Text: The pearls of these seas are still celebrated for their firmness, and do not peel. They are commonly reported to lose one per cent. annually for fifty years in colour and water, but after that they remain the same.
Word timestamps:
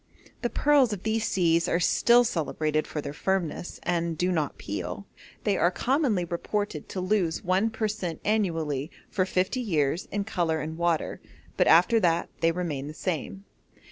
The 0.41 0.49
pearls 0.49 0.93
of 0.93 1.03
these 1.03 1.27
seas 1.27 1.67
are 1.67 1.79
still 1.79 2.23
celebrated 2.23 2.87
for 2.87 3.01
their 3.01 3.13
firmness, 3.13 3.79
and 3.83 4.17
do 4.17 4.31
not 4.31 4.57
peel. 4.57 5.05
They 5.43 5.57
are 5.57 5.69
commonly 5.69 6.25
reported 6.25 6.89
to 6.89 6.99
lose 6.99 7.43
one 7.43 7.69
per 7.69 7.87
cent. 7.87 8.19
annually 8.25 8.89
for 9.11 9.27
fifty 9.27 9.61
years 9.61 10.07
in 10.11 10.23
colour 10.23 10.59
and 10.59 10.75
water, 10.75 11.21
but 11.55 11.67
after 11.67 11.99
that 11.99 12.29
they 12.39 12.51
remain 12.51 12.87
the 12.87 12.95
same. 12.95 13.45